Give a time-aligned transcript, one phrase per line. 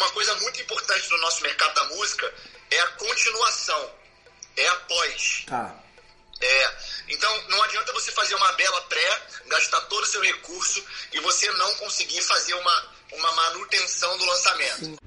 [0.00, 2.32] uma coisa muito importante no nosso mercado da música
[2.70, 3.92] é a continuação,
[4.56, 5.44] é a pós.
[5.46, 5.76] Tá.
[6.40, 6.76] É,
[7.08, 10.82] então não adianta você fazer uma bela pré, gastar todo o seu recurso
[11.12, 14.84] e você não conseguir fazer uma, uma manutenção do lançamento.
[14.86, 14.98] Sim.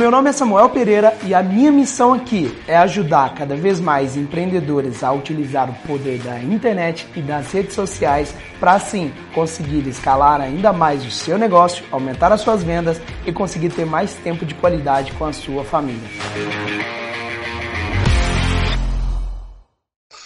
[0.00, 4.16] Meu nome é Samuel Pereira e a minha missão aqui é ajudar cada vez mais
[4.16, 10.40] empreendedores a utilizar o poder da internet e das redes sociais para assim conseguir escalar
[10.40, 14.54] ainda mais o seu negócio, aumentar as suas vendas e conseguir ter mais tempo de
[14.54, 16.08] qualidade com a sua família.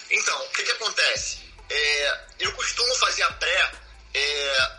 [0.08, 1.38] Então, o que, que acontece?
[1.68, 3.72] É, eu costumo fazer a pré.
[4.14, 4.70] É,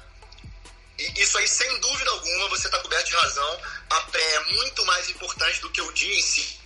[1.18, 3.58] isso aí, sem dúvida alguma, você está coberto de razão
[4.14, 6.60] é muito mais importante do que o dia em si.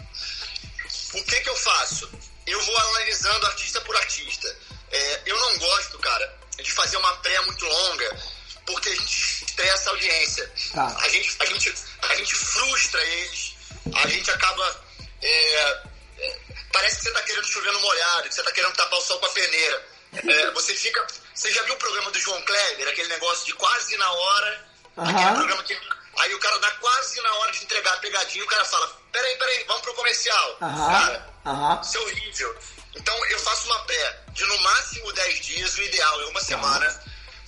[1.14, 2.10] O que, que eu faço?
[2.46, 4.58] Eu vou analisando artista por artista.
[4.91, 8.20] É, eu não gosto, cara, de fazer uma pré muito longa,
[8.66, 10.52] porque a gente estressa a audiência.
[10.74, 10.98] Tá.
[11.00, 11.74] A, gente, a, gente,
[12.10, 13.55] a gente frustra eles,
[13.96, 14.86] a gente acaba.
[15.21, 15.84] É,
[16.18, 16.40] é,
[16.71, 19.20] parece que você está querendo chover no molhado, que você está querendo tapar o sol
[19.20, 19.88] com a peneira.
[20.13, 21.05] É, você fica.
[21.34, 24.70] Você já viu o programa do João Kleber, aquele negócio de quase na hora?
[24.98, 25.10] Uhum.
[25.10, 25.80] Aquele programa que
[26.20, 29.37] Aí o cara dá quase na hora de entregar a pegadinha, o cara fala: peraí,
[29.37, 30.57] peraí, vamos pro comercial.
[30.62, 31.81] Aham, cara, aham.
[31.81, 32.59] isso é horrível.
[32.95, 37.03] Então eu faço uma pré de no máximo 10 dias, o ideal é uma semana,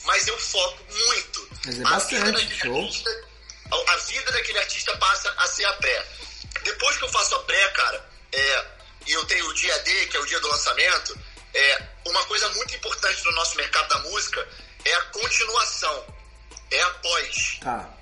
[0.06, 1.50] mas eu foco muito.
[1.66, 2.84] Mas é bastante, show.
[2.84, 3.28] Artista,
[3.72, 6.08] a, a, vida daquele artista passa a ser a pré.
[6.64, 8.66] Depois que eu faço a pré, cara, é,
[9.08, 11.20] e eu tenho o dia D, que é o dia do lançamento,
[11.54, 14.48] é, uma coisa muito importante no nosso mercado da música
[14.86, 16.06] é a continuação,
[16.72, 17.60] é a pós.
[17.62, 18.01] Tá.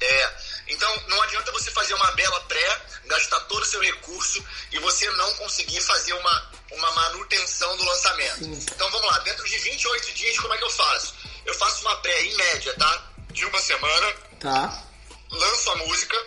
[0.00, 0.34] É,
[0.68, 5.08] então não adianta você fazer uma bela pré, gastar todo o seu recurso e você
[5.12, 8.44] não conseguir fazer uma, uma manutenção do lançamento.
[8.44, 8.66] Sim.
[8.74, 11.14] Então vamos lá, dentro de 28 dias, como é que eu faço?
[11.44, 13.10] Eu faço uma pré em média, tá?
[13.30, 14.12] De uma semana.
[14.40, 14.84] Tá.
[15.30, 16.26] Lanço a música.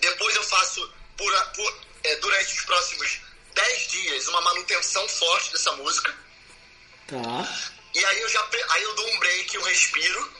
[0.00, 3.20] Depois eu faço por, por é, durante os próximos
[3.54, 6.14] 10 dias uma manutenção forte dessa música.
[7.08, 7.58] Tá.
[7.94, 10.32] E aí eu já aí eu dou um break, um respiro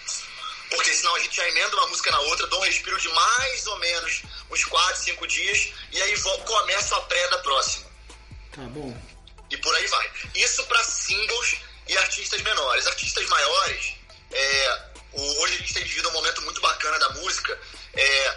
[0.71, 3.67] porque senão a gente já emenda uma música na outra, dá um respiro de mais
[3.67, 6.15] ou menos uns 4, 5 dias, e aí
[6.45, 7.87] começa a pré da próxima.
[8.53, 8.97] Tá bom.
[9.51, 10.11] E por aí vai.
[10.35, 11.57] Isso para singles
[11.87, 12.87] e artistas menores.
[12.87, 13.95] Artistas maiores,
[14.31, 17.59] é, o, hoje a gente tem vivido um momento muito bacana da música.
[17.95, 18.37] É,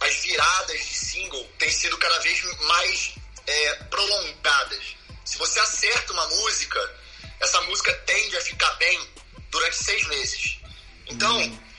[0.00, 3.14] as viradas de single têm sido cada vez mais
[3.46, 4.96] é, prolongadas.
[5.24, 7.00] Se você acerta uma música,
[7.40, 9.08] essa música tende a ficar bem
[9.50, 10.58] durante seis meses.
[11.08, 11.71] Então, hum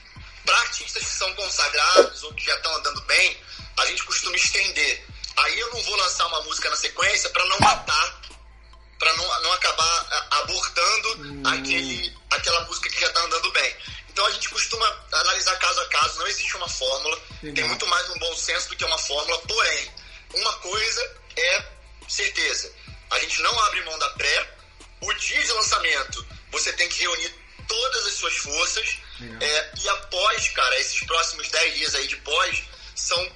[0.53, 3.37] para artistas que são consagrados ou que já estão andando bem,
[3.75, 5.03] a gente costuma estender.
[5.35, 8.21] Aí eu não vou lançar uma música na sequência para não matar,
[8.99, 11.43] para não, não acabar abortando hum.
[11.47, 13.75] aquele, aquela música que já está andando bem.
[14.11, 17.55] Então a gente costuma analisar caso a caso, não existe uma fórmula, Legal.
[17.55, 19.91] tem muito mais um bom senso do que uma fórmula, porém,
[20.35, 21.65] uma coisa é
[22.07, 22.71] certeza,
[23.09, 24.55] a gente não abre mão da pré,
[25.01, 27.33] o dia de lançamento você tem que reunir
[27.73, 28.97] todas as suas forças
[29.39, 32.63] é, e após, cara, esses próximos 10 dias aí de pós
[32.95, 33.31] são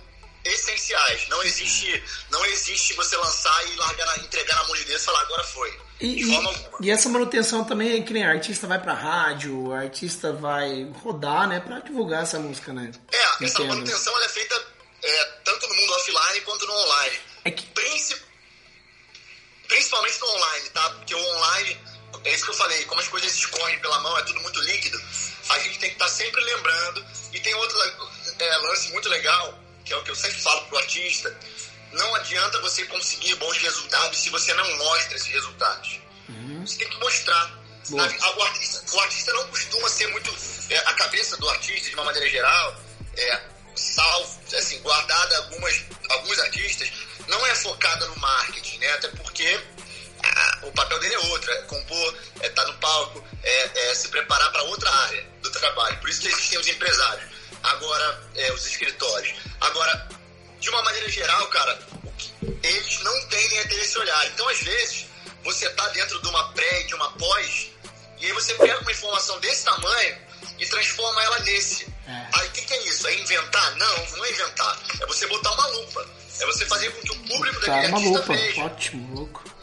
[0.45, 1.27] essenciais.
[1.29, 5.05] Não existe, não existe você lançar e largar na, entregar na mão de Deus e
[5.05, 5.87] falar agora foi.
[5.99, 6.39] E, e,
[6.81, 11.47] e, essa manutenção também é que nem a artista vai pra rádio, artista vai rodar,
[11.47, 12.91] né, pra divulgar essa música, né?
[13.11, 13.45] É, Entendo.
[13.45, 14.46] essa manutenção é feita
[22.37, 24.97] isso que eu falei, como as coisas escorrem pela mão, é tudo muito líquido
[25.49, 27.05] a gente tem que estar tá sempre lembrando.
[27.33, 27.77] E tem outro
[28.39, 31.35] é, lance muito legal, que é o que eu sempre falo pro artista.
[31.93, 35.99] Não adianta você conseguir bons resultados se você não mostra esses resultados.
[36.29, 36.65] Uhum.
[36.65, 37.57] Você tem que mostrar.
[37.91, 38.01] o,
[38.43, 40.33] artista, o artista não costuma ser muito.
[40.69, 42.81] É, a cabeça do artista, de uma maneira geral,
[43.15, 43.41] é,
[53.87, 55.99] é, é se preparar para outra área do trabalho.
[55.99, 57.29] Por isso que existem os empresários,
[57.63, 59.33] agora é, os escritórios.
[59.61, 60.09] Agora,
[60.59, 61.79] de uma maneira geral, cara,
[62.63, 64.27] eles não tendem a ter esse olhar.
[64.27, 65.05] Então, às vezes,
[65.43, 67.69] você está dentro de uma pré e de uma pós,
[68.19, 70.17] e aí você pega uma informação desse tamanho
[70.59, 71.85] e transforma ela nesse.
[72.07, 72.27] É.
[72.33, 73.07] Aí o que, que, é isso?
[73.07, 73.75] É inventar?
[73.75, 74.79] Não, não é inventar.
[74.99, 76.05] É você botar uma lupa.
[76.39, 78.33] É você fazer com que o público daquele tá, artista lupa.
[78.33, 78.61] veja.
[78.63, 79.57] Ótimo, louco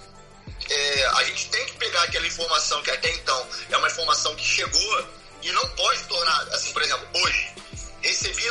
[0.71, 4.45] é, a gente tem que pegar aquela informação que até então é uma informação que
[4.45, 5.09] chegou
[5.43, 7.53] e não pode tornar, assim, por exemplo, hoje,
[8.03, 8.43] recebi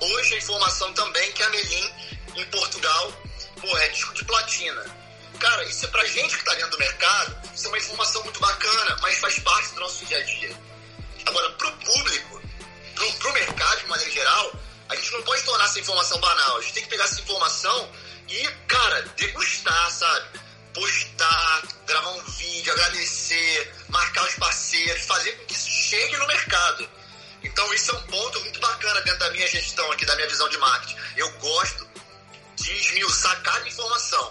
[0.00, 1.92] hoje a informação também que a Melim,
[2.36, 3.12] em Portugal,
[3.60, 4.84] pô, é disco de platina.
[5.40, 8.38] Cara, isso é pra gente que tá dentro do mercado, isso é uma informação muito
[8.38, 10.56] bacana, mas faz parte do nosso dia a dia.
[11.26, 12.42] Agora, pro público,
[12.94, 14.52] pro, pro mercado de maneira geral,
[14.98, 16.58] gente não pode tornar essa informação banal.
[16.58, 17.90] A gente tem que pegar essa informação
[18.28, 20.40] e, cara, degustar, sabe?
[20.78, 26.88] Postar, gravar um vídeo, agradecer, marcar os parceiros, fazer com que isso chegue no mercado.
[27.42, 30.48] Então isso é um ponto muito bacana dentro da minha gestão aqui, da minha visão
[30.48, 30.96] de marketing.
[31.16, 31.88] Eu gosto
[32.54, 34.24] de esmiuçar cada informação.